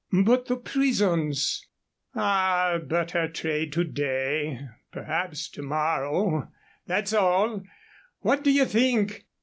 [0.11, 1.67] "But the prisons?"
[2.15, 4.59] "Are but her trade to day
[4.91, 6.49] perhaps to morrow
[6.87, 7.61] that's all.
[8.21, 9.27] What do ye think?